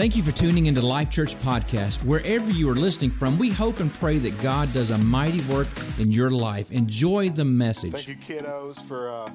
[0.00, 2.02] Thank you for tuning into Life Church Podcast.
[2.04, 5.68] Wherever you are listening from, we hope and pray that God does a mighty work
[5.98, 6.70] in your life.
[6.70, 7.92] Enjoy the message.
[7.92, 9.30] Thank you, kiddos, for uh,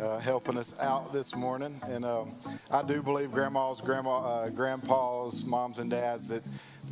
[0.00, 1.74] uh, helping us out this morning.
[1.88, 2.36] And um,
[2.70, 6.44] I do believe grandmas, grandma, uh, grandpas, moms, and dads that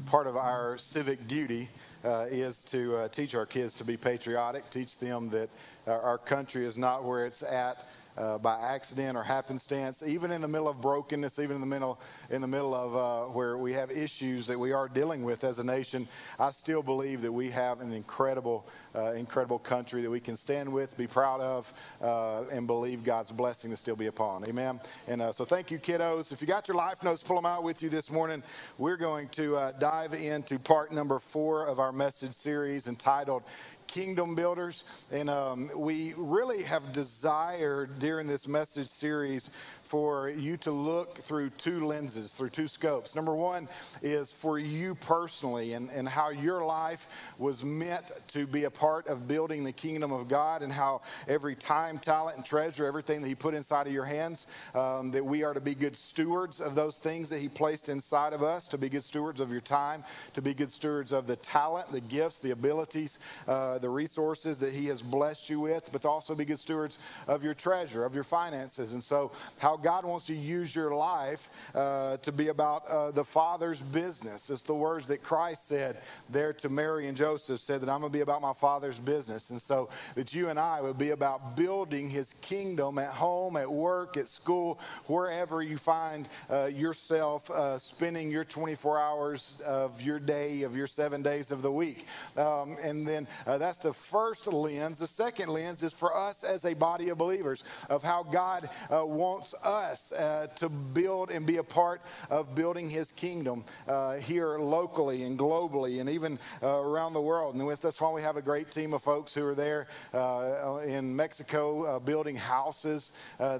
[0.07, 1.69] part of our civic duty
[2.05, 5.51] uh, is to uh, teach our kids to be patriotic, teach them that
[5.87, 7.77] our country is not where it's at
[8.17, 12.01] uh, by accident or happenstance, even in the middle of brokenness, even in the middle
[12.31, 15.59] in the middle of uh, where we have issues that we are dealing with as
[15.59, 16.07] a nation,
[16.39, 20.73] I still believe that we have an incredible, uh, incredible country that we can stand
[20.73, 21.73] with, be proud of,
[22.03, 24.47] uh, and believe God's blessing to still be upon.
[24.49, 24.81] Amen.
[25.09, 26.33] And uh, so, thank you, kiddos.
[26.33, 28.43] If you got your life notes, pull them out with you this morning.
[28.79, 33.43] We're going to uh, dive into part number four of our message series entitled
[33.87, 34.85] kingdom builders.
[35.13, 39.51] And um, we really have desired during this message series
[39.95, 43.15] for you to look through two lenses, through two scopes.
[43.15, 43.69] Number one
[44.03, 49.07] is for you personally and, and how your life was meant to be a part
[49.07, 53.29] of building the kingdom of God and how every time, talent, and treasure, everything that
[53.29, 56.75] He put inside of your hands, um, that we are to be good stewards of
[56.75, 60.03] those things that He placed inside of us, to be good stewards of your time,
[60.33, 64.73] to be good stewards of the talent, the gifts, the abilities, uh, the resources that
[64.73, 66.99] He has blessed you with, but to also be good stewards
[67.29, 68.93] of your treasure, of your finances.
[68.93, 73.23] And so, how God wants to use your life uh, to be about uh, the
[73.23, 74.49] Father's business.
[74.49, 75.99] It's the words that Christ said
[76.31, 79.51] there to Mary and Joseph, said that I'm going to be about my Father's business.
[79.51, 83.71] And so that you and I would be about building his kingdom at home, at
[83.71, 90.19] work, at school, wherever you find uh, yourself uh, spending your 24 hours of your
[90.19, 92.07] day, of your seven days of the week.
[92.39, 94.99] Um, and then uh, that's the first lens.
[94.99, 99.05] The second lens is for us as a body of believers of how God uh,
[99.05, 104.59] wants us uh, to build and be a part of building his kingdom uh, here
[104.59, 107.55] locally and globally and even uh, around the world.
[107.55, 110.81] And with that's why we have a great team of folks who are there uh,
[110.87, 113.13] in Mexico uh, building houses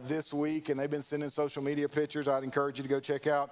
[0.03, 0.69] this week.
[0.69, 2.29] And they've been sending social media pictures.
[2.29, 3.51] I'd encourage you to go check out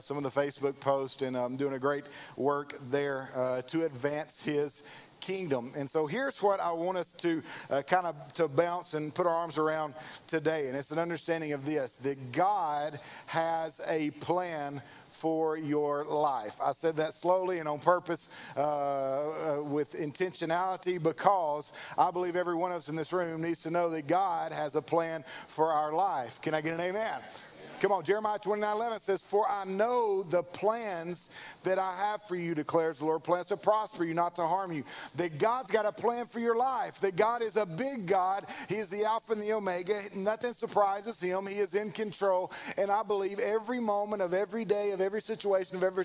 [0.00, 2.04] some of the Facebook posts and um, doing a great
[2.36, 4.82] work there to advance his
[5.22, 5.72] kingdom.
[5.76, 9.26] And so here's what I want us to uh, kind of to bounce and put
[9.26, 9.94] our arms around
[10.26, 10.66] today.
[10.68, 16.56] And it's an understanding of this that God has a plan for your life.
[16.60, 22.56] I said that slowly and on purpose uh, uh, with intentionality because I believe every
[22.56, 25.72] one of us in this room needs to know that God has a plan for
[25.72, 26.40] our life.
[26.42, 27.20] Can I get an amen?
[27.82, 31.30] Come on, Jeremiah 29 11 says, For I know the plans
[31.64, 34.70] that I have for you, declares the Lord, plans to prosper you, not to harm
[34.70, 34.84] you.
[35.16, 38.46] That God's got a plan for your life, that God is a big God.
[38.68, 40.00] He is the Alpha and the Omega.
[40.14, 41.44] Nothing surprises him.
[41.44, 42.52] He is in control.
[42.78, 46.04] And I believe every moment of every day, of every situation, of every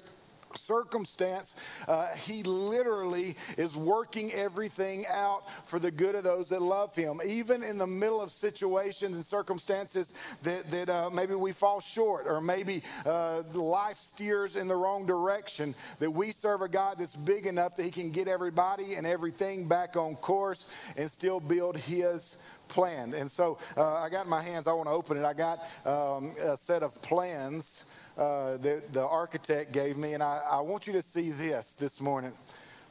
[0.56, 1.56] circumstance,
[1.88, 7.19] uh, he literally is working everything out for the good of those that love him.
[7.25, 10.13] Even in the middle of situations and circumstances
[10.44, 15.06] that, that uh, maybe we fall short or maybe uh, life steers in the wrong
[15.06, 19.06] direction, that we serve a God that's big enough that he can get everybody and
[19.06, 23.13] everything back on course and still build his plan.
[23.13, 25.24] And so uh, I got in my hands, I want to open it.
[25.24, 30.41] I got um, a set of plans uh, the, the architect gave me, and I,
[30.51, 32.31] I want you to see this this morning.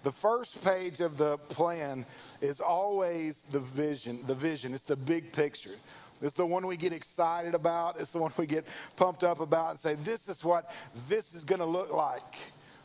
[0.02, 2.06] The first page of the plan
[2.40, 5.74] is always the vision, the vision, it's the big picture.
[6.22, 8.00] It's the one we get excited about.
[8.00, 8.64] It's the one we get
[8.96, 10.72] pumped up about and say, this is what
[11.08, 12.22] this is going to look like.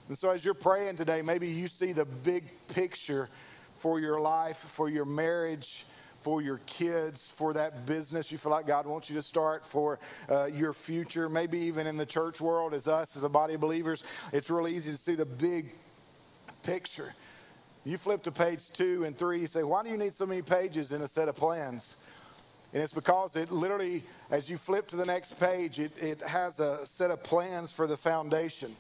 [0.10, 2.44] And so, as you're praying today, maybe you see the big
[2.74, 3.30] picture
[3.76, 5.86] for your life, for your marriage,
[6.22, 10.00] for your kids, for that business you feel like God wants you to start, for
[10.30, 13.62] uh, your future, maybe even in the church world as us, as a body of
[13.62, 14.04] believers.
[14.32, 15.66] It's really easy to see the big
[16.64, 17.14] picture.
[17.84, 20.42] You flip to page two and three, you say, Why do you need so many
[20.42, 22.06] pages in a set of plans?
[22.74, 26.60] And it's because it literally, as you flip to the next page, it, it has
[26.60, 28.74] a set of plans for the foundation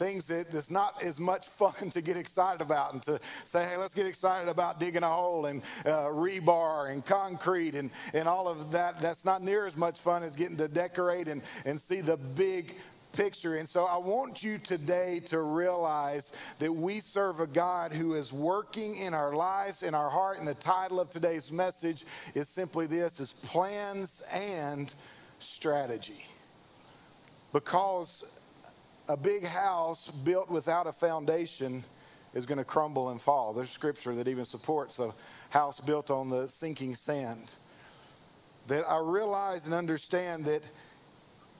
[0.00, 3.76] things that that's not as much fun to get excited about and to say, hey,
[3.76, 8.48] let's get excited about digging a hole and uh, rebar and concrete and, and all
[8.48, 9.00] of that.
[9.02, 12.76] That's not near as much fun as getting to decorate and, and see the big
[13.12, 13.56] picture.
[13.56, 18.32] And so I want you today to realize that we serve a God who is
[18.32, 20.38] working in our lives, in our heart.
[20.38, 24.94] And the title of today's message is simply this is plans and
[25.40, 26.24] strategy.
[27.52, 28.39] Because
[29.10, 31.82] a big house built without a foundation
[32.32, 33.52] is going to crumble and fall.
[33.52, 35.12] There's scripture that even supports a
[35.48, 37.56] house built on the sinking sand.
[38.68, 40.62] That I realize and understand that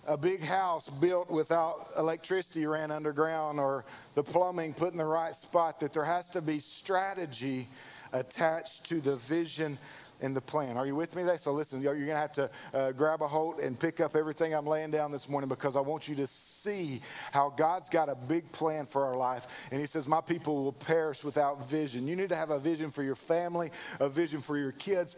[0.07, 5.35] a big house built without electricity ran underground or the plumbing put in the right
[5.35, 7.67] spot, that there has to be strategy
[8.13, 9.77] attached to the vision
[10.23, 10.77] and the plan.
[10.77, 11.37] Are you with me today?
[11.37, 14.55] So listen, you're going to have to uh, grab a hold and pick up everything
[14.55, 17.01] I'm laying down this morning because I want you to see
[17.33, 19.69] how God's got a big plan for our life.
[19.71, 22.07] And He says, My people will perish without vision.
[22.07, 25.17] You need to have a vision for your family, a vision for your kids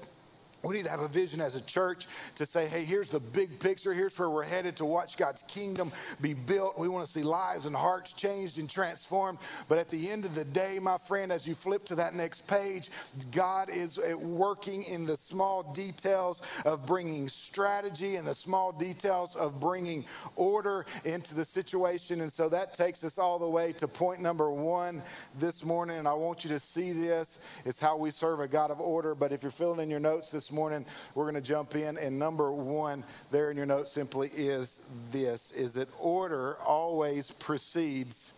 [0.62, 2.06] we need to have a vision as a church
[2.37, 3.93] to say, hey, here's the big picture.
[3.93, 6.79] Here's where we're headed to watch God's kingdom be built.
[6.79, 9.38] We want to see lives and hearts changed and transformed.
[9.69, 12.47] But at the end of the day, my friend, as you flip to that next
[12.49, 12.91] page,
[13.32, 19.35] God is eh, working in the small details of bringing strategy and the small details
[19.35, 20.05] of bringing
[20.37, 22.20] order into the situation.
[22.20, 25.03] And so that takes us all the way to point number one
[25.38, 25.99] this morning.
[25.99, 27.47] And I want you to see this.
[27.64, 29.14] It's how we serve a God of order.
[29.14, 30.84] But if you're filling in your notes this morning,
[31.14, 31.99] we're going to jump in.
[31.99, 38.34] And number one there in your note simply is this, is that order always precedes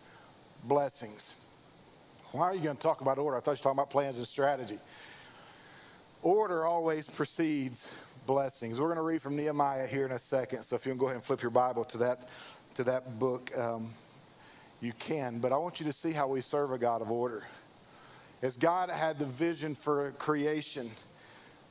[0.63, 1.45] blessings.
[2.31, 3.37] Why are you going to talk about order?
[3.37, 4.79] I thought you were talking about plans and strategy.
[6.21, 7.93] Order always precedes
[8.25, 8.81] blessings.
[8.81, 10.63] We're going to read from Nehemiah here in a second.
[10.63, 12.27] So if you can go ahead and flip your Bible to that,
[12.75, 13.89] to that book, um,
[14.81, 15.39] you can.
[15.39, 17.43] But I want you to see how we serve a God of order.
[18.41, 20.89] As God had the vision for creation,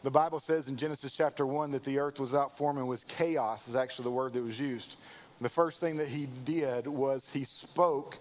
[0.04, 3.04] the Bible says in Genesis chapter 1 that the earth was without form and was
[3.04, 4.96] chaos, is actually the word that was used.
[5.40, 8.18] The first thing that he did was he spoke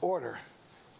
[0.00, 0.40] order.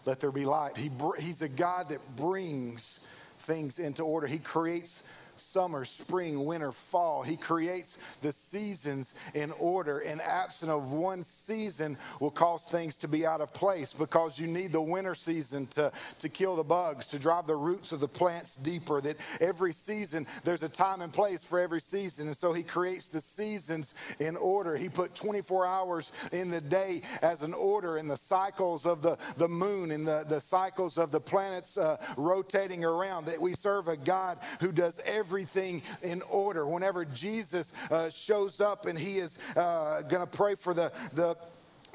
[0.05, 0.77] Let there be light.
[0.77, 3.09] He, he's a God that brings
[3.39, 4.25] things into order.
[4.25, 7.23] He creates summer, spring, winter, fall.
[7.23, 13.07] He creates the seasons in order, and absent of one season will cause things to
[13.07, 17.07] be out of place because you need the winter season to, to kill the bugs,
[17.07, 19.01] to drive the roots of the plants deeper.
[19.01, 22.27] That every season, there's a time and place for every season.
[22.27, 24.75] And so he creates the seasons in order.
[24.75, 29.17] He put 24 hours in the day as an order in the cycles of the,
[29.37, 33.25] the moon and the, the cycles of the planets uh, rotating around.
[33.25, 36.65] That we serve a God who does everything everything in order.
[36.65, 41.35] Whenever Jesus uh, shows up and he is uh, going to pray for the, the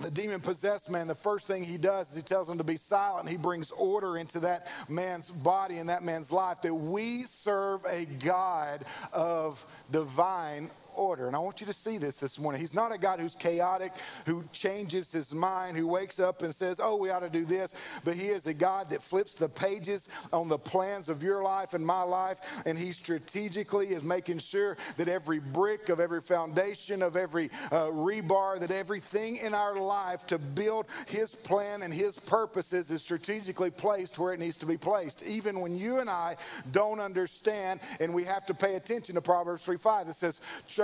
[0.01, 2.77] the demon possessed man, the first thing he does is he tells him to be
[2.77, 3.29] silent.
[3.29, 6.61] He brings order into that man's body and that man's life.
[6.63, 11.27] That we serve a God of divine order.
[11.27, 12.61] And I want you to see this this morning.
[12.61, 13.93] He's not a God who's chaotic,
[14.27, 17.75] who changes his mind, who wakes up and says, oh, we ought to do this.
[18.05, 21.75] But he is a God that flips the pages on the plans of your life
[21.75, 22.63] and my life.
[22.67, 27.87] And he strategically is making sure that every brick of every foundation, of every uh,
[27.87, 33.71] rebar, that everything in our life to build his plan and his purposes is strategically
[33.71, 35.23] placed where it needs to be placed.
[35.25, 36.37] Even when you and I
[36.71, 40.41] don't understand and we have to pay attention to Proverbs 3 5 that says,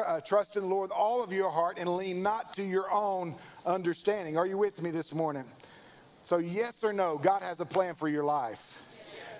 [0.07, 3.35] uh, trust in the Lord all of your heart and lean not to your own
[3.65, 4.37] understanding.
[4.37, 5.45] Are you with me this morning?
[6.23, 8.83] So, yes or no, God has a plan for your life.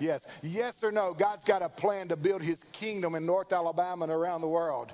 [0.01, 0.27] Yes.
[0.43, 4.13] Yes or no, God's got a plan to build his kingdom in North Alabama and
[4.13, 4.93] around the world.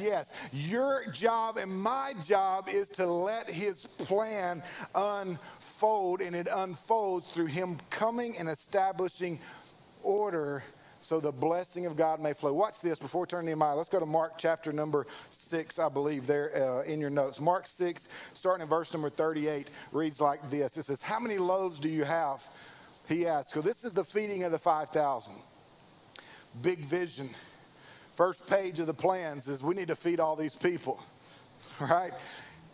[0.00, 0.32] Yes.
[0.52, 4.62] Your job and my job is to let his plan
[4.94, 9.38] unfold, and it unfolds through him coming and establishing
[10.02, 10.62] order
[11.04, 12.52] so the blessing of God may flow.
[12.52, 13.76] Watch this before we turn to Nehemiah.
[13.76, 17.40] Let's go to Mark chapter number six, I believe, there uh, in your notes.
[17.40, 21.78] Mark 6, starting in verse number 38, reads like this It says, How many loaves
[21.78, 22.42] do you have?
[23.08, 23.50] He asked.
[23.50, 25.34] So this is the feeding of the 5,000.
[26.62, 27.28] Big vision.
[28.12, 31.02] First page of the plans is we need to feed all these people,
[31.80, 32.12] right?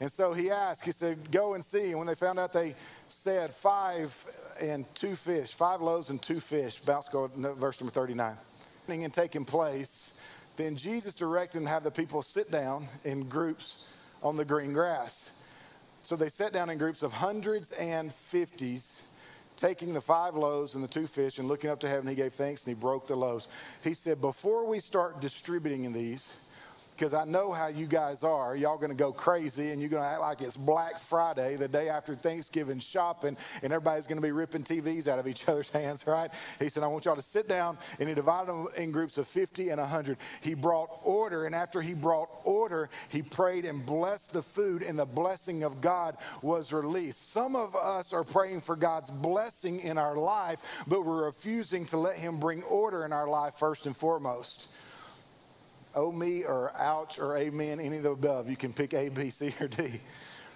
[0.01, 1.91] And so he asked, he said, Go and see.
[1.91, 2.75] And when they found out, they
[3.09, 4.15] said, Five
[4.61, 6.81] and two fish, five loaves and two fish.
[6.81, 8.37] Bounce verse number 39.
[8.89, 10.21] And taking place,
[10.57, 13.89] then Jesus directed them to have the people sit down in groups
[14.23, 15.41] on the green grass.
[16.03, 19.07] So they sat down in groups of hundreds and fifties,
[19.57, 22.33] taking the five loaves and the two fish and looking up to heaven, he gave
[22.33, 23.49] thanks and he broke the loaves.
[23.85, 26.47] He said, Before we start distributing these,
[27.01, 28.55] because I know how you guys are.
[28.55, 31.67] Y'all going to go crazy and you're going to act like it's Black Friday, the
[31.67, 35.71] day after Thanksgiving shopping, and everybody's going to be ripping TVs out of each other's
[35.71, 36.31] hands, right?
[36.59, 39.27] He said, I want y'all to sit down, and he divided them in groups of
[39.27, 40.19] 50 and 100.
[40.43, 44.99] He brought order, and after he brought order, he prayed and blessed the food, and
[44.99, 47.33] the blessing of God was released.
[47.33, 51.97] Some of us are praying for God's blessing in our life, but we're refusing to
[51.97, 54.69] let him bring order in our life first and foremost
[55.95, 58.49] oh me or ouch or amen, any of the above.
[58.49, 60.01] You can pick A, B, C, or D.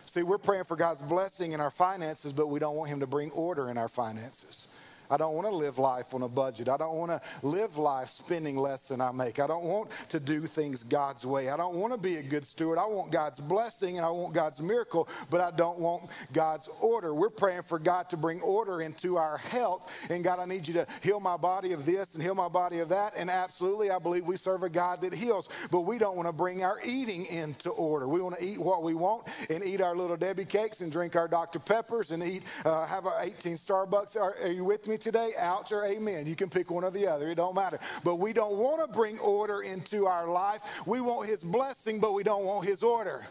[0.07, 3.07] See, we're praying for God's blessing in our finances, but we don't want Him to
[3.07, 4.77] bring order in our finances.
[5.11, 6.69] I don't want to live life on a budget.
[6.69, 9.39] I don't want to live life spending less than I make.
[9.39, 11.51] I don't want to do things God's way.
[11.51, 12.79] I don't want to be a good steward.
[12.79, 17.15] I want God's blessing and I want God's miracle, but I don't want God's order.
[17.15, 20.11] We're praying for God to bring order into our health.
[20.11, 22.79] And God, I need you to heal my body of this and heal my body
[22.79, 23.15] of that.
[23.17, 26.33] And absolutely, I believe we serve a God that heals, but we don't want to
[26.33, 28.09] bring our eating into order.
[28.09, 31.17] We want to eat what we want and eat our little Debbie cakes and drink
[31.17, 31.59] our Dr.
[31.59, 34.17] Peppers and eat, uh, have our 18 Starbucks.
[34.17, 34.94] Are, are you with me?
[34.95, 35.33] Me today?
[35.39, 36.27] Ouch or amen.
[36.27, 37.29] You can pick one or the other.
[37.29, 37.81] It don't matter.
[38.05, 40.61] But we don't want to bring order into our life.
[40.87, 43.27] We want his blessing, but we don't want his order.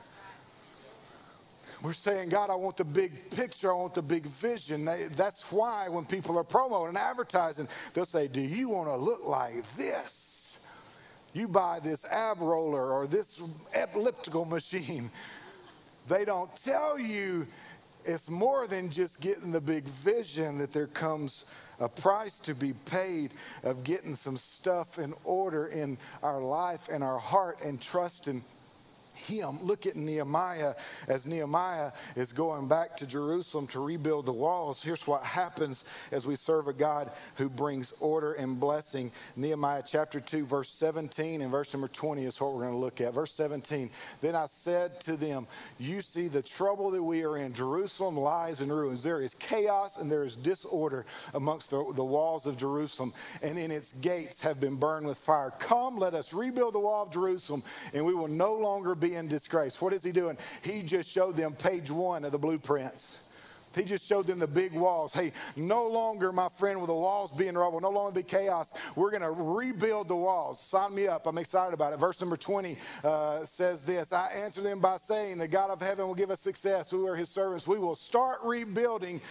[1.82, 3.72] We're saying, God, I want the big picture.
[3.72, 4.86] I want the big vision.
[5.16, 9.26] That's why when people are promoting and advertising, they'll say, Do you want to look
[9.26, 10.66] like this?
[11.34, 13.42] You buy this ab roller or this
[13.74, 15.10] elliptical machine.
[16.08, 17.48] They don't tell you
[18.06, 21.46] it's more than just getting the big vision, that there comes
[21.80, 23.32] a price to be paid
[23.64, 28.44] of getting some stuff in order in our life and our heart and trusting
[29.16, 29.62] him.
[29.64, 30.74] Look at Nehemiah
[31.08, 34.84] as Nehemiah is going back to Jerusalem to rebuild the walls.
[34.84, 39.12] Here's what happens as we serve a God who brings order and blessing.
[39.36, 43.02] Nehemiah chapter 2, verse 17 and verse number 20 is what we're going to look
[43.02, 43.14] at.
[43.14, 43.90] Verse 17
[44.22, 45.48] Then I said to them,
[45.80, 47.54] You see the trouble that we are in.
[47.54, 49.04] Jerusalem lies in ruins.
[49.04, 53.72] There is chaos and there is disorder amongst the, the walls of Jerusalem, and in
[53.72, 55.52] its gates have been burned with fire.
[55.60, 59.28] Come, let us rebuild the wall of Jerusalem, and we will no longer be in
[59.28, 59.82] disgrace.
[59.82, 60.38] What is he doing?
[60.64, 63.24] He just showed them page one of the blueprints.
[63.76, 65.14] He just showed them the big walls.
[65.14, 68.72] Hey, no longer, my friend, with the walls being rubble, no longer be chaos.
[68.96, 70.60] We're going to rebuild the walls.
[70.60, 71.26] Sign me up.
[71.26, 71.98] I'm excited about it.
[71.98, 76.08] Verse number 20 uh, says this I answer them by saying, The God of heaven
[76.08, 76.94] will give us success.
[76.94, 77.68] We are his servants.
[77.68, 79.22] We will start rebuilding.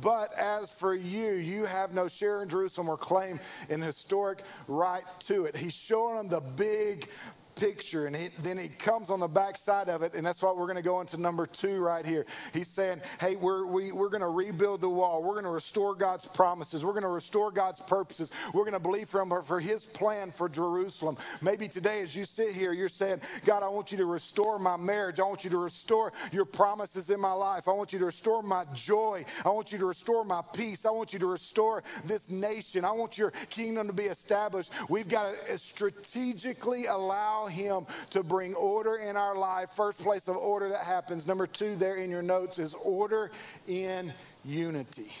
[0.00, 5.04] But as for you, you have no share in Jerusalem or claim an historic right
[5.26, 5.56] to it.
[5.56, 7.08] He's showing them the big
[7.54, 8.06] picture.
[8.06, 10.76] And he, then he comes on the backside of it, and that's why we're going
[10.76, 12.26] to go into number two right here.
[12.52, 15.22] He's saying, hey, we're, we, we're going to rebuild the wall.
[15.22, 16.84] We're going to restore God's promises.
[16.84, 18.30] We're going to restore God's purposes.
[18.52, 21.16] We're going to believe from for his plan for Jerusalem.
[21.40, 24.76] Maybe today, as you sit here, you're saying, God, I want you to restore my
[24.76, 25.20] marriage.
[25.20, 27.68] I want you to restore your promises in my life.
[27.68, 29.24] I want you to restore my joy.
[29.44, 30.84] I want you to restore my peace.
[30.84, 32.84] I want you to restore this nation.
[32.84, 34.72] I want your kingdom to be established.
[34.88, 39.70] We've got to strategically allow him to bring order in our life.
[39.70, 41.26] First place of order that happens.
[41.26, 43.30] Number two, there in your notes, is order
[43.66, 44.12] in
[44.44, 45.12] unity.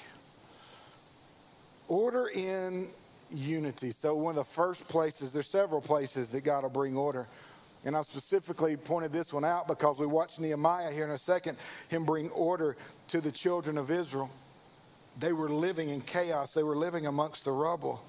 [1.88, 2.88] Order in
[3.32, 3.90] unity.
[3.90, 7.26] So, one of the first places, there's several places that God will bring order.
[7.84, 11.56] And I've specifically pointed this one out because we watched Nehemiah here in a second,
[11.88, 12.76] him bring order
[13.08, 14.30] to the children of Israel.
[15.18, 18.02] They were living in chaos, they were living amongst the rubble.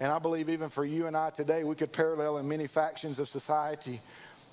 [0.00, 3.18] And I believe even for you and I today, we could parallel in many factions
[3.18, 4.00] of society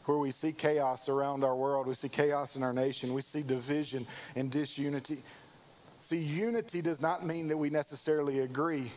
[0.05, 3.43] where we see chaos around our world, we see chaos in our nation, we see
[3.43, 5.17] division and disunity.
[5.99, 8.91] See, unity does not mean that we necessarily agree,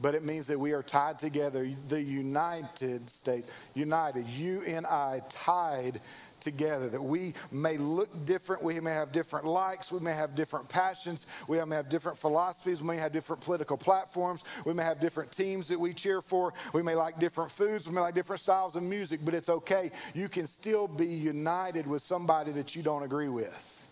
[0.00, 1.68] but it means that we are tied together.
[1.88, 6.00] The United States, united, U N I, tied
[6.42, 10.68] together, that we may look different, we may have different likes, we may have different
[10.68, 15.00] passions, we may have different philosophies, we may have different political platforms, we may have
[15.00, 18.40] different teams that we cheer for, we may like different foods, we may like different
[18.40, 19.90] styles of music, but it's okay.
[20.14, 23.88] You can still be united with somebody that you don't agree with.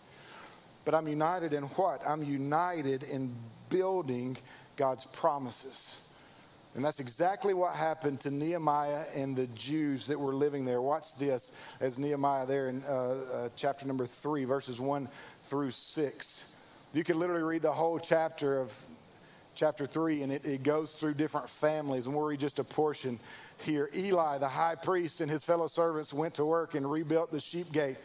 [0.83, 2.01] But I'm united in what?
[2.07, 3.33] I'm united in
[3.69, 4.37] building
[4.75, 6.07] God's promises.
[6.73, 10.81] And that's exactly what happened to Nehemiah and the Jews that were living there.
[10.81, 15.09] Watch this as Nehemiah there in uh, uh, chapter number three, verses one
[15.43, 16.55] through six.
[16.93, 18.73] You can literally read the whole chapter of
[19.53, 23.19] chapter 3, and it, it, goes through different families, and we'll read just a portion
[23.59, 23.89] here.
[23.93, 27.71] Eli, the high priest, and his fellow servants went to work and rebuilt the sheep
[27.71, 27.97] gate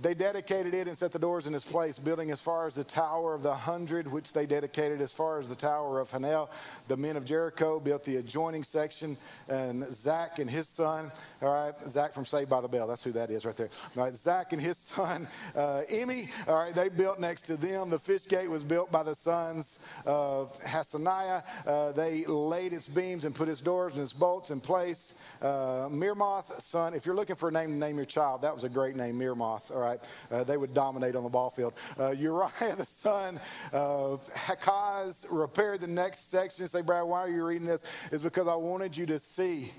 [0.00, 2.84] they dedicated it and set the doors in its place, building as far as the
[2.84, 6.50] Tower of the Hundred, which they dedicated as far as the Tower of Hanel.
[6.88, 9.16] The men of Jericho built the adjoining section,
[9.48, 11.10] and Zach and his son,
[11.40, 13.70] all right, Zach from Saved by the Bell, that's who that is right there.
[13.96, 17.88] All right, Zach and his son, uh, Emmy, all right, they built next to them.
[17.88, 21.42] The fish gate was built by the sons of Hassaniah.
[21.66, 25.14] Uh, they laid its beams and put its doors and its bolts in place.
[25.40, 28.64] Uh, Meremoth, son, if you're looking for a name to name your child, that was
[28.64, 30.00] a great name, Meremoth, all right right?
[30.30, 31.74] Uh, they would dominate on the ball field.
[31.98, 33.40] Uh, Uriah, the son
[33.72, 36.66] of Hakaz, repaired the next section.
[36.66, 37.84] Say, Brad, why are you reading this?
[38.10, 39.72] Is because I wanted you to see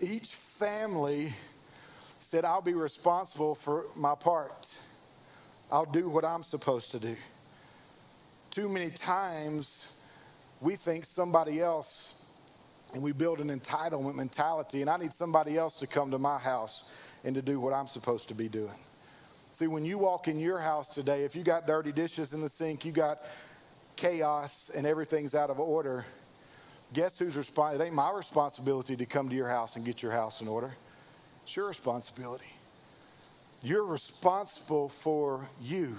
[0.00, 1.32] each family
[2.18, 4.76] said, I'll be responsible for my part.
[5.70, 7.14] I'll do what I'm supposed to do.
[8.50, 9.96] Too many times,
[10.60, 12.24] we think somebody else,
[12.94, 16.38] and we build an entitlement mentality, and I need somebody else to come to my
[16.38, 16.90] house
[17.22, 18.85] and to do what I'm supposed to be doing.
[19.56, 22.48] See, when you walk in your house today, if you got dirty dishes in the
[22.50, 23.20] sink, you got
[23.96, 26.04] chaos, and everything's out of order,
[26.92, 27.80] guess who's responsible?
[27.80, 30.76] It ain't my responsibility to come to your house and get your house in order.
[31.44, 32.52] It's your responsibility.
[33.62, 35.96] You're responsible for you.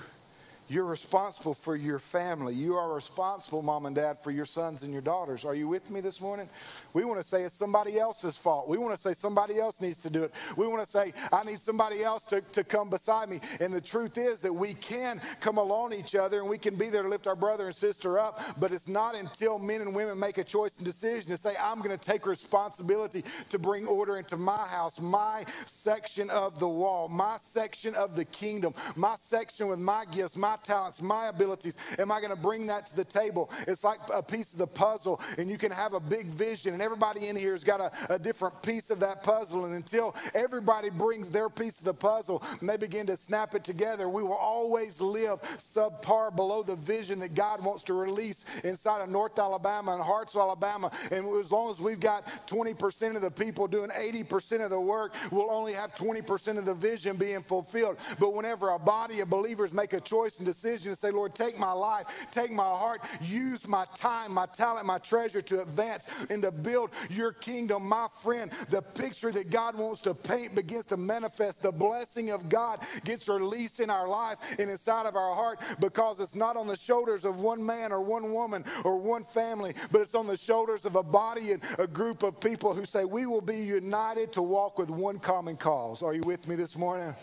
[0.69, 2.53] You're responsible for your family.
[2.53, 5.45] You are responsible, mom and dad, for your sons and your daughters.
[5.45, 6.49] Are you with me this morning?
[6.93, 8.67] We want to say it's somebody else's fault.
[8.67, 10.33] We want to say somebody else needs to do it.
[10.57, 13.39] We want to say, I need somebody else to, to come beside me.
[13.61, 16.89] And the truth is that we can come along each other and we can be
[16.89, 20.19] there to lift our brother and sister up, but it's not until men and women
[20.19, 24.17] make a choice and decision to say, I'm going to take responsibility to bring order
[24.17, 29.67] into my house, my section of the wall, my section of the kingdom, my section
[29.67, 33.05] with my gifts, my talents, my abilities, am I going to bring that to the
[33.05, 33.49] table?
[33.67, 36.81] It's like a piece of the puzzle, and you can have a big vision, and
[36.81, 39.65] everybody in here has got a, a different piece of that puzzle.
[39.65, 43.63] And until everybody brings their piece of the puzzle and they begin to snap it
[43.63, 49.01] together, we will always live subpar below the vision that God wants to release inside
[49.01, 50.91] of North Alabama and Hartselle, Alabama.
[51.11, 55.13] And as long as we've got 20% of the people doing 80% of the work,
[55.31, 57.97] we'll only have 20% of the vision being fulfilled.
[58.19, 61.59] But whenever a body of believers make a choice and decision to say, Lord, take
[61.59, 66.41] my life, take my heart, use my time, my talent, my treasure to advance and
[66.41, 67.87] to build your kingdom.
[67.87, 71.61] My friend, the picture that God wants to paint begins to manifest.
[71.61, 76.19] The blessing of God gets released in our life and inside of our heart because
[76.19, 80.01] it's not on the shoulders of one man or one woman or one family, but
[80.01, 83.25] it's on the shoulders of a body and a group of people who say, We
[83.25, 86.01] will be united to walk with one common cause.
[86.01, 87.13] Are you with me this morning?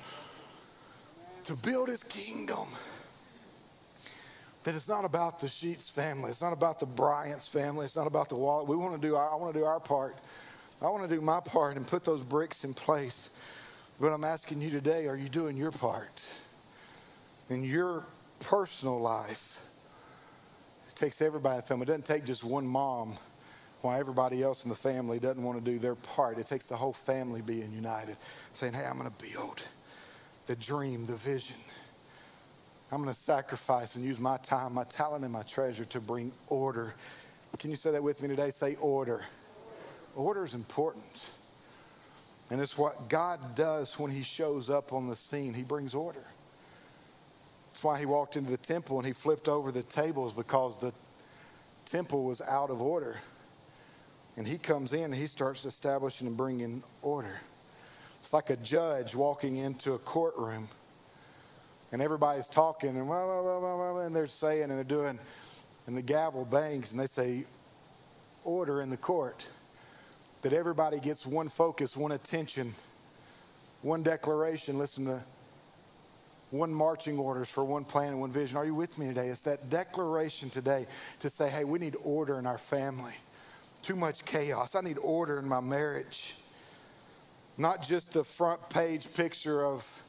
[1.45, 2.67] To build his kingdom
[4.65, 6.31] that it's not about the Sheets family.
[6.31, 7.85] It's not about the Bryant's family.
[7.85, 8.67] It's not about the Wallet.
[8.67, 10.17] We want to do our, I want to do our part.
[10.83, 13.39] I want to do my part and put those bricks in place.
[14.01, 16.23] But I'm asking you today, are you doing your part?
[17.51, 18.05] In your
[18.41, 19.61] personal life,
[20.89, 21.83] it takes everybody in the family.
[21.85, 23.15] It doesn't take just one mom
[23.83, 26.39] why everybody else in the family doesn't want to do their part.
[26.39, 28.17] It takes the whole family being united,
[28.55, 29.63] saying, hey, I'm going to build
[30.47, 31.57] the dream, the vision.
[32.95, 36.31] I'm going to sacrifice and use my time, my talent, and my treasure to bring
[36.47, 36.95] order.
[37.59, 38.51] Can you say that with me today?
[38.51, 39.23] Say order.
[40.15, 41.31] Order is important.
[42.51, 45.55] And it's what God does when He shows up on the scene.
[45.55, 46.23] He brings order.
[47.73, 50.93] That's why He walked into the temple and He flipped over the tables because the
[51.87, 53.17] temple was out of order.
[54.37, 57.41] And He comes in and He starts establishing and bringing order.
[58.21, 60.69] It's like a judge walking into a courtroom
[61.95, 65.17] and everybody's talking and, blah, blah, blah, and they're saying and they're doing,
[65.87, 67.45] and the gavel bangs and they say,
[68.43, 69.49] order in the court.
[70.43, 72.75] That everybody gets one focus, one attention,
[73.83, 74.77] one declaration.
[74.77, 75.21] Listen to
[76.51, 78.57] one marching orders for one plan and one vision.
[78.57, 79.29] Are you with me today?
[79.29, 80.87] It's that declaration today
[81.21, 83.15] to say, hey, we need order in our family.
[83.83, 84.75] Too much chaos.
[84.75, 86.35] I need order in my marriage.
[87.57, 90.03] Not just the front page picture of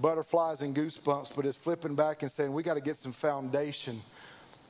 [0.00, 4.00] butterflies and goosebumps, but it's flipping back and saying, we got to get some foundation.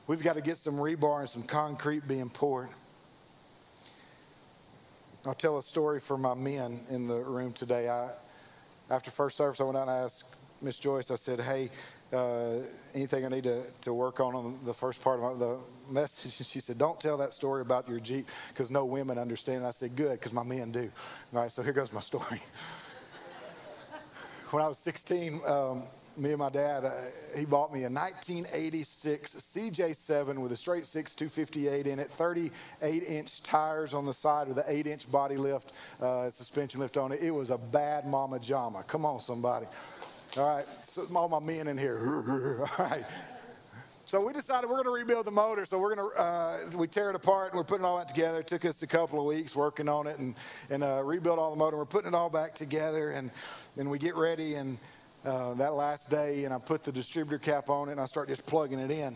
[0.07, 2.69] We've got to get some rebar and some concrete being poured.
[5.25, 7.89] I'll tell a story for my men in the room today.
[7.89, 8.09] I,
[8.89, 11.69] after first service, I went out and asked Miss Joyce, I said, hey,
[12.11, 12.65] uh,
[12.95, 15.57] anything I need to, to work on on the first part of the
[15.91, 16.33] message?
[16.47, 19.65] She said, don't tell that story about your Jeep because no women understand.
[19.65, 20.89] I said, good, because my men do.
[21.33, 22.41] All right, so here goes my story
[24.51, 25.83] when I was 16, um,
[26.17, 26.91] me and my dad, uh,
[27.37, 33.43] he bought me a 1986 CJ7 with a straight six 258 in it, 38 inch
[33.43, 37.21] tires on the side with an 8 inch body lift, uh, suspension lift on it.
[37.21, 38.83] It was a bad mama jama.
[38.83, 39.67] Come on, somebody.
[40.37, 41.99] All right, so all my men in here.
[42.77, 43.05] all right.
[44.09, 45.65] So we decided we're going to rebuild the motor.
[45.65, 48.39] So we're going to uh, we tear it apart and we're putting all that together.
[48.39, 50.33] It took us a couple of weeks working on it and
[50.71, 51.77] and uh, rebuild all the motor.
[51.77, 53.29] We're putting it all back together and
[53.75, 54.79] then we get ready and
[55.25, 58.29] uh, that last day and I put the distributor cap on it and I start
[58.29, 59.15] just plugging it in.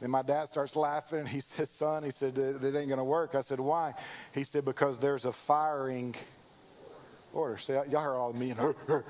[0.00, 3.04] And my dad starts laughing and he says, "Son," he said, "it ain't going to
[3.04, 3.92] work." I said, "Why?"
[4.32, 6.14] He said, "Because there's a firing
[7.34, 8.74] order." See, y'all heard all of me and her.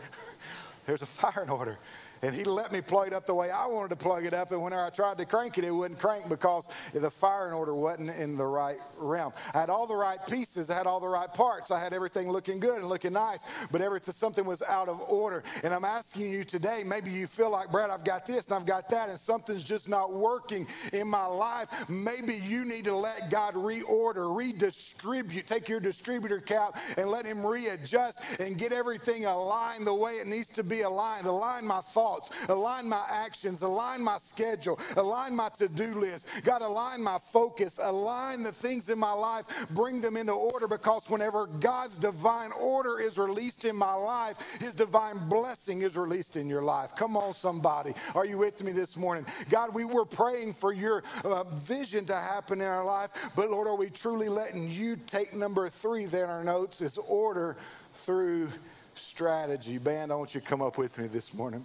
[0.86, 1.78] there's a firing order.
[2.22, 4.52] And he let me plug it up the way I wanted to plug it up.
[4.52, 8.10] And whenever I tried to crank it, it wouldn't crank because the firing order wasn't
[8.10, 9.32] in the right realm.
[9.52, 12.30] I had all the right pieces, I had all the right parts, I had everything
[12.30, 15.42] looking good and looking nice, but everything something was out of order.
[15.62, 18.66] And I'm asking you today, maybe you feel like, Brad, I've got this and I've
[18.66, 21.68] got that, and something's just not working in my life.
[21.88, 27.44] Maybe you need to let God reorder, redistribute, take your distributor cap and let him
[27.44, 31.26] readjust and get everything aligned the way it needs to be aligned.
[31.26, 36.28] Align my thoughts thoughts, align my actions, align my schedule, align my to do list.
[36.44, 41.08] God, align my focus, align the things in my life, bring them into order because
[41.08, 46.46] whenever God's divine order is released in my life, His divine blessing is released in
[46.46, 46.94] your life.
[46.94, 47.94] Come on, somebody.
[48.14, 49.24] Are you with me this morning?
[49.48, 53.66] God, we were praying for your uh, vision to happen in our life, but Lord,
[53.66, 57.56] are we truly letting you take number three there in our notes is order
[57.94, 58.50] through
[58.94, 59.78] strategy.
[59.78, 61.64] Band, I want you to come up with me this morning.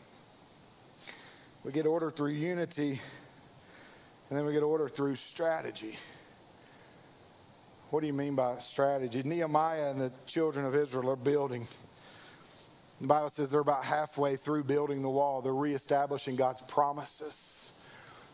[1.63, 2.99] We get order through unity,
[4.29, 5.97] and then we get order through strategy.
[7.89, 9.23] What do you mean by strategy?
[9.23, 11.67] Nehemiah and the children of Israel are building.
[13.01, 15.41] The Bible says they're about halfway through building the wall.
[15.41, 17.73] They're reestablishing God's promises.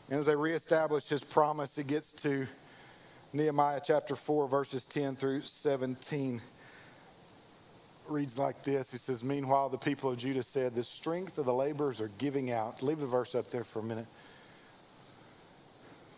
[0.10, 2.46] And as they reestablish his promise, it gets to
[3.34, 6.42] Nehemiah chapter 4, verses 10 through 17
[8.10, 11.54] reads like this He says, Meanwhile, the people of Judah said, The strength of the
[11.54, 12.82] laborers are giving out.
[12.82, 14.08] Leave the verse up there for a minute.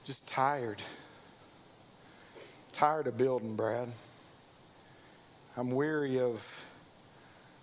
[0.04, 0.82] Just tired.
[2.72, 3.90] Tired of building, Brad.
[5.58, 6.64] I'm weary of.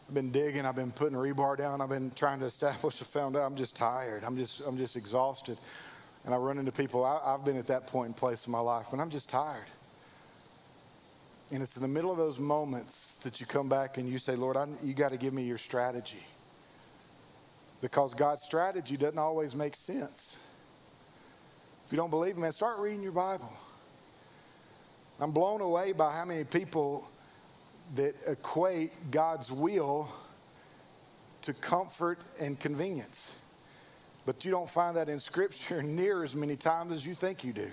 [0.09, 0.67] I've been digging.
[0.67, 1.81] I've been putting rebar down.
[1.81, 3.47] I've been trying to establish a foundation.
[3.47, 4.25] I'm just tired.
[4.25, 4.61] I'm just.
[4.67, 5.57] I'm just exhausted.
[6.25, 7.05] And I run into people.
[7.05, 9.65] I, I've been at that point in place in my life when I'm just tired.
[11.51, 14.35] And it's in the middle of those moments that you come back and you say,
[14.35, 16.25] Lord, I, you got to give me your strategy.
[17.81, 20.51] Because God's strategy doesn't always make sense.
[21.85, 23.53] If you don't believe me, man, start reading your Bible.
[25.21, 27.09] I'm blown away by how many people
[27.95, 30.09] that equate God's will
[31.43, 33.39] to comfort and convenience.
[34.25, 37.53] But you don't find that in Scripture near as many times as you think you
[37.53, 37.71] do.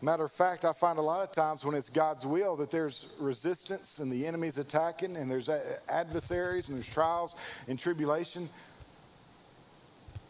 [0.00, 3.14] Matter of fact, I find a lot of times when it's God's will that there's
[3.18, 5.48] resistance and the enemy's attacking and there's
[5.88, 7.34] adversaries and there's trials
[7.66, 8.48] and tribulation.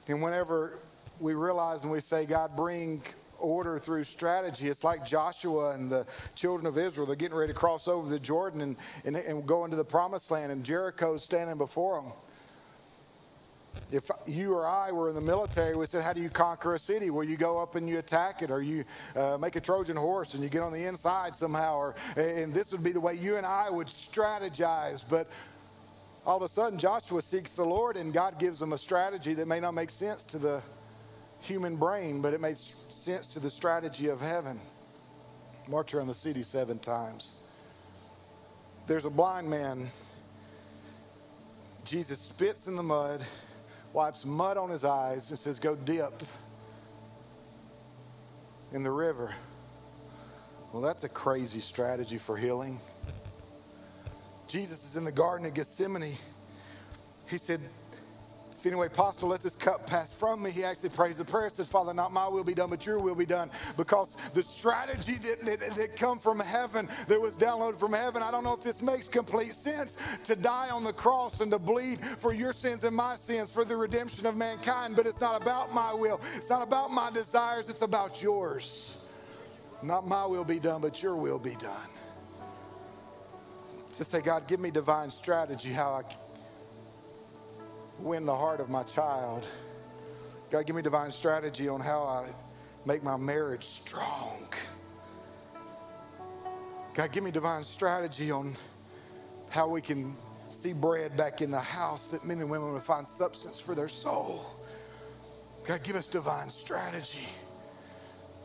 [0.06, 0.78] And whenever
[1.20, 3.02] we realize and we say, God, bring
[3.38, 7.06] order through strategy, it's like Joshua and the children of Israel.
[7.06, 10.30] They're getting ready to cross over the Jordan and, and, and go into the promised
[10.30, 12.12] land, and Jericho's standing before them
[13.90, 16.78] if you or I were in the military, we said, How do you conquer a
[16.78, 17.10] city?
[17.10, 18.84] Well, you go up and you attack it, or you
[19.16, 22.72] uh, make a Trojan horse and you get on the inside somehow, or, and this
[22.72, 25.04] would be the way you and I would strategize.
[25.08, 25.28] But
[26.26, 29.48] all of a sudden, Joshua seeks the Lord, and God gives him a strategy that
[29.48, 30.62] may not make sense to the
[31.40, 34.60] human brain, but it makes sense to the strategy of heaven.
[35.68, 37.44] March around the city seven times.
[38.86, 39.86] There's a blind man.
[41.84, 43.24] Jesus spits in the mud
[43.92, 46.22] wipes mud on his eyes, and says, Go dip
[48.72, 49.34] in the river.
[50.72, 52.78] Well, that's a crazy strategy for healing.
[54.46, 56.16] Jesus is in the Garden of Gethsemane.
[57.28, 57.60] He said,
[58.58, 60.50] if any way possible, let this cup pass from me.
[60.50, 63.14] He actually prays a prayer, says, Father, not my will be done, but your will
[63.14, 63.50] be done.
[63.76, 68.32] Because the strategy that, that, that come from heaven, that was downloaded from heaven, I
[68.32, 72.00] don't know if this makes complete sense to die on the cross and to bleed
[72.04, 75.72] for your sins and my sins for the redemption of mankind, but it's not about
[75.72, 76.20] my will.
[76.34, 78.98] It's not about my desires, it's about yours.
[79.84, 81.88] Not my will be done, but your will be done.
[83.92, 86.02] To say, God, give me divine strategy how I
[87.98, 89.46] win the heart of my child.
[90.50, 92.26] God, give me divine strategy on how I
[92.86, 94.48] make my marriage strong.
[96.94, 98.54] God, give me divine strategy on
[99.50, 100.16] how we can
[100.50, 103.88] see bread back in the house that men and women will find substance for their
[103.88, 104.46] soul.
[105.66, 107.28] God, give us divine strategy.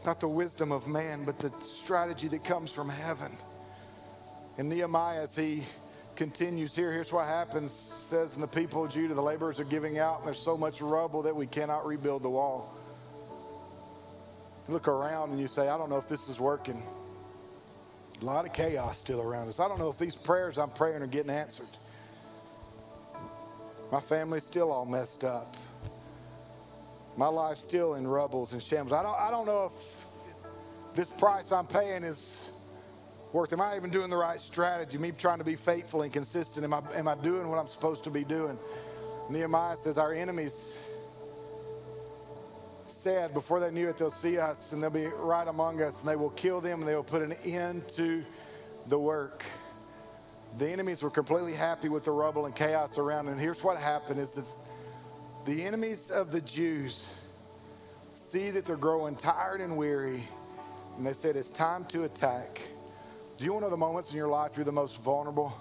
[0.05, 3.31] Not the wisdom of man, but the strategy that comes from heaven.
[4.57, 5.63] And Nehemiah, as he
[6.15, 6.91] continues here.
[6.91, 7.71] Here's what happens.
[7.71, 10.81] says, and the people of Judah, the laborers are giving out, and there's so much
[10.81, 12.73] rubble that we cannot rebuild the wall.
[14.67, 16.81] You look around and you say, I don't know if this is working.
[18.21, 19.59] A lot of chaos still around us.
[19.59, 21.67] I don't know if these prayers I'm praying are getting answered.
[23.91, 25.55] My family's still all messed up.
[27.17, 28.93] My life's still in rubbles and shambles.
[28.93, 30.07] I don't, I don't know if
[30.95, 32.57] this price I'm paying is
[33.33, 33.51] worth?
[33.51, 34.97] Am I even doing the right strategy?
[34.97, 36.63] Me trying to be faithful and consistent?
[36.63, 38.57] Am I, am I doing what I'm supposed to be doing?
[39.29, 40.93] Nehemiah says, Our enemies
[42.87, 46.09] said before they knew it, they'll see us and they'll be right among us and
[46.09, 48.23] they will kill them and they will put an end to
[48.87, 49.43] the work.
[50.57, 53.27] The enemies were completely happy with the rubble and chaos around.
[53.27, 54.45] And here's what happened is that
[55.45, 57.25] the enemies of the Jews
[58.11, 60.23] see that they're growing tired and weary,
[60.97, 62.61] and they said, It's time to attack.
[63.37, 65.53] Do you know the moments in your life you're the most vulnerable?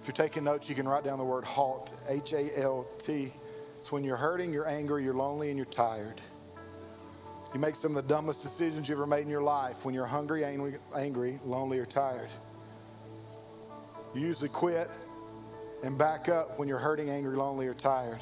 [0.00, 3.32] If you're taking notes, you can write down the word halt, H A L T.
[3.78, 6.20] It's when you're hurting, you're angry, you're lonely, and you're tired.
[7.52, 10.06] You make some of the dumbest decisions you ever made in your life when you're
[10.06, 12.28] hungry, angry, angry lonely, or tired.
[14.14, 14.88] You usually quit
[15.82, 18.20] and back up when you're hurting, angry, lonely, or tired.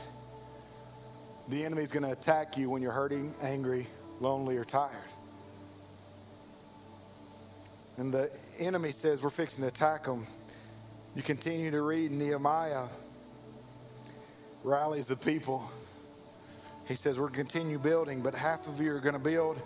[1.48, 3.86] The enemy's going to attack you when you're hurting, angry,
[4.20, 4.96] lonely, or tired.
[7.98, 10.26] And the enemy says, We're fixing to attack them.
[11.14, 12.86] You continue to read Nehemiah
[14.64, 15.68] rallies the people.
[16.86, 19.60] He says, We're going to continue building, but half of you are going to build,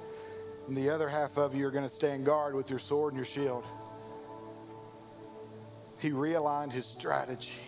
[0.69, 3.19] and the other half of you are going to stand guard with your sword and
[3.19, 3.65] your shield
[5.99, 7.61] he realigned his strategy.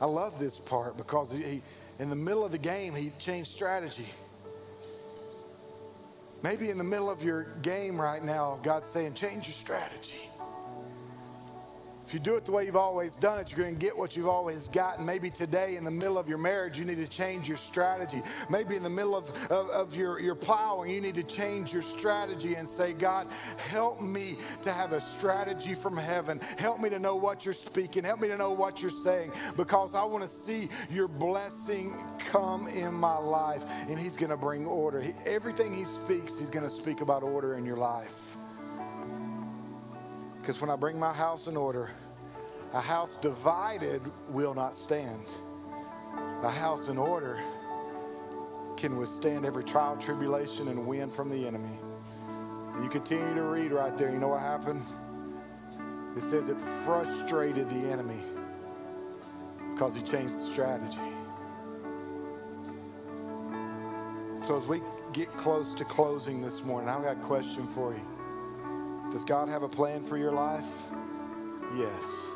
[0.00, 1.62] I love this part because he,
[1.98, 4.06] in the middle of the game, he changed strategy.
[6.44, 10.28] Maybe in the middle of your game right now, God's saying, change your strategy.
[12.06, 14.14] If you do it the way you've always done it, you're going to get what
[14.14, 15.06] you've always gotten.
[15.06, 18.20] Maybe today, in the middle of your marriage, you need to change your strategy.
[18.50, 21.80] Maybe in the middle of, of, of, your, your plowing, you need to change your
[21.80, 23.28] strategy and say, God,
[23.70, 26.40] help me to have a strategy from heaven.
[26.58, 28.04] Help me to know what you're speaking.
[28.04, 32.68] Help me to know what you're saying because I want to see your blessing come
[32.68, 33.64] in my life.
[33.88, 35.00] And He's going to bring order.
[35.00, 38.36] He, everything He speaks, He's going to speak about order in your life.
[40.44, 41.90] Because when I bring my house in order,
[42.74, 45.24] a house divided will not stand.
[46.42, 47.42] A house in order
[48.76, 51.78] can withstand every trial, tribulation, and win from the enemy.
[52.74, 54.10] And you continue to read right there.
[54.10, 54.82] You know what happened?
[56.14, 58.20] It says it frustrated the enemy
[59.72, 60.98] because he changed the strategy.
[64.42, 64.82] So as we
[65.14, 68.13] get close to closing this morning, I've got a question for you.
[69.14, 70.90] Does God have a plan for your life?
[71.76, 72.32] Yes.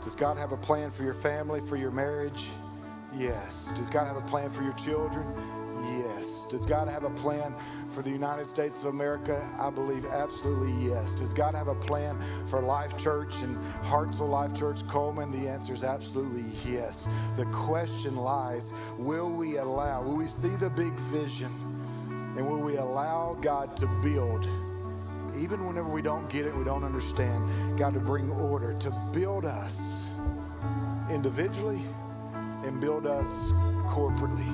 [0.00, 2.44] Does God have a plan for your family, for your marriage?
[3.12, 3.72] Yes.
[3.76, 5.26] Does God have a plan for your children?
[5.98, 6.46] Yes.
[6.52, 7.52] Does God have a plan
[7.88, 9.44] for the United States of America?
[9.58, 11.16] I believe absolutely yes.
[11.16, 15.32] Does God have a plan for Life Church and Hartselle Life Church Cullman?
[15.32, 17.08] The answer is absolutely yes.
[17.34, 21.50] The question lies will we allow, will we see the big vision,
[22.36, 24.46] and will we allow God to build?
[25.36, 29.44] Even whenever we don't get it, we don't understand, God, to bring order, to build
[29.44, 30.10] us
[31.10, 31.80] individually
[32.64, 33.28] and build us
[33.86, 34.46] corporately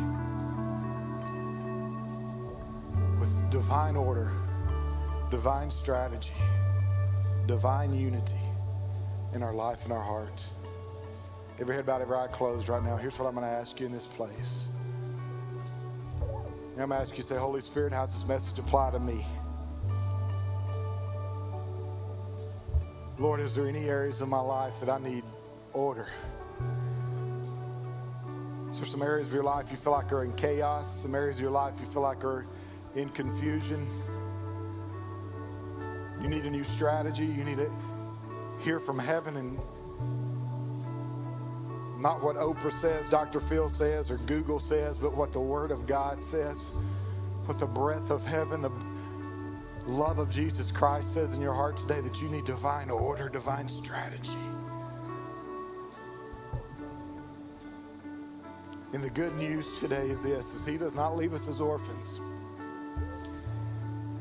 [3.18, 4.31] with divine order,
[5.31, 6.33] divine strategy,
[7.47, 8.35] divine unity
[9.35, 10.45] in our life and our heart.
[11.59, 12.97] Every head bowed, every eye closed right now.
[12.97, 14.68] Here's what I'm going to ask you in this place.
[16.21, 19.25] I'm going to ask you, say, Holy Spirit, how does this message apply to me?
[23.18, 25.22] Lord, is there any areas of my life that I need
[25.72, 26.09] order?
[28.70, 31.03] Is there some areas of your life you feel like are in chaos?
[31.03, 32.46] Some areas of your life you feel like are
[32.94, 33.87] in confusion?
[36.22, 37.27] You need a new strategy.
[37.27, 37.70] You need to
[38.64, 39.59] hear from heaven and
[42.01, 43.40] not what Oprah says, Dr.
[43.40, 46.72] Phil says, or Google says, but what the Word of God says,
[47.44, 48.70] what the breath of heaven, the
[49.87, 53.68] love of Jesus Christ says in your heart today that you need divine order, divine
[53.68, 54.31] strategy.
[58.92, 62.21] And the good news today is this is he does not leave us as orphans.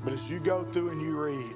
[0.04, 1.56] But as you go through and you read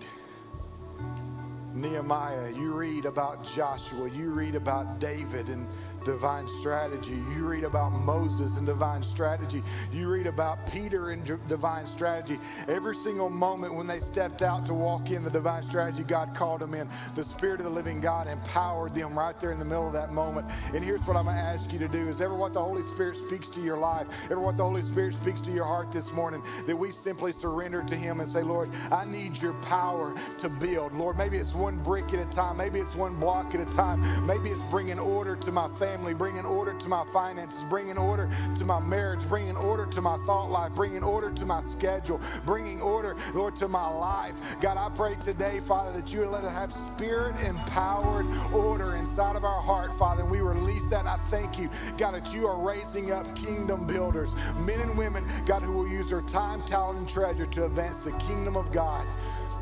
[1.73, 5.65] Nehemiah, you read about Joshua, you read about David and
[6.05, 7.21] divine strategy.
[7.35, 9.63] You read about Moses and divine strategy.
[9.91, 12.39] You read about Peter and divine strategy.
[12.67, 16.61] Every single moment when they stepped out to walk in the divine strategy, God called
[16.61, 16.87] them in.
[17.15, 20.11] The Spirit of the living God empowered them right there in the middle of that
[20.11, 20.47] moment.
[20.73, 22.83] And here's what I'm going to ask you to do is ever what the Holy
[22.83, 26.13] Spirit speaks to your life, ever what the Holy Spirit speaks to your heart this
[26.13, 30.49] morning, that we simply surrender to Him and say, Lord, I need your power to
[30.49, 30.93] build.
[30.93, 32.57] Lord, maybe it's one brick at a time.
[32.57, 34.01] Maybe it's one block at a time.
[34.27, 38.65] Maybe it's bringing order to my family, bringing order to my finances, bringing order to
[38.65, 43.15] my marriage, bringing order to my thought life, bringing order to my schedule, bringing order,
[43.33, 44.35] Lord, to my life.
[44.61, 49.35] God, I pray today, Father, that you would let us have spirit empowered order inside
[49.35, 51.01] of our heart, Father, and we release that.
[51.01, 55.23] And I thank you, God, that you are raising up kingdom builders, men and women,
[55.45, 59.07] God, who will use their time, talent, and treasure to advance the kingdom of God.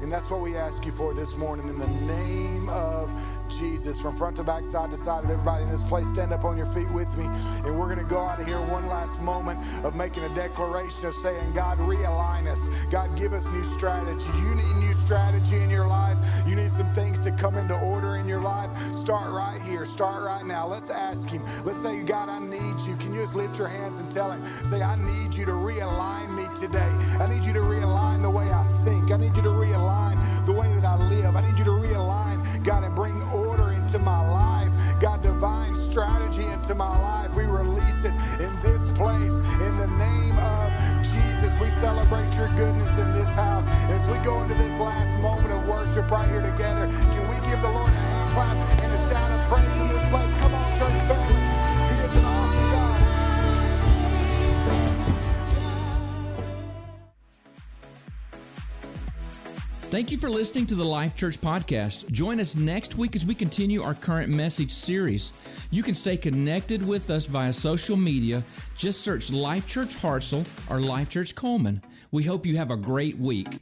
[0.02, 3.14] And that's what we ask you for this morning in the name of
[3.50, 4.00] Jesus.
[4.00, 6.66] From front to back, side to side, everybody in this place, stand up on your
[6.68, 7.26] feet with me.
[7.66, 11.06] And we're going to go out of here one last moment of making a declaration
[11.06, 12.68] of saying, God, realign us.
[12.92, 14.26] God, give us new strategy.
[14.38, 16.18] You need new strategy in your life.
[16.48, 18.70] You need some things to come into order in your life.
[18.94, 19.86] Start right here.
[19.86, 20.68] Start right now.
[20.68, 21.44] Let's ask Him.
[21.64, 22.96] Let's say, God, I need you.
[22.98, 26.36] Can you just lift your hands and tell Him, say, I need you to realign
[26.36, 26.80] me today.
[27.20, 29.12] I need you to realign the way I think.
[29.12, 31.36] I need you to realign the way that I live.
[31.36, 32.96] I need you to realign, God, and
[36.64, 37.36] into my life.
[37.36, 40.72] We release it in this place in the name of
[41.04, 41.52] Jesus.
[41.60, 43.66] We celebrate your goodness in this house.
[43.92, 47.62] As we go into this last moment of worship right here together, can we give
[47.62, 50.40] the Lord a hand clap and a shout of praise in this place?
[50.40, 51.36] Come on, church family.
[51.36, 53.00] He is an awesome God.
[59.92, 62.10] Thank you for listening to the Life Church podcast.
[62.10, 65.34] Join us next week as we continue our current message series.
[65.74, 68.44] You can stay connected with us via social media.
[68.78, 71.82] Just search Life Church Hartselle or Life Church Cullman.
[72.12, 73.58] We hope you have a great week.